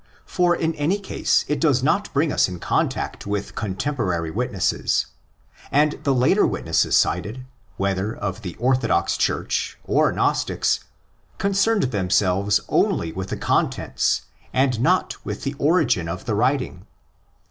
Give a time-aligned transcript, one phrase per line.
[0.25, 5.05] For in any case it does not bring us in contact with contemporary witnesses;
[5.71, 7.45] and the later witnesses cited,
[7.77, 10.79] whether of the'' orthodox Church" or Gnostics,
[11.37, 16.87] concerned themselves only with the contents and not with the origin of the writing.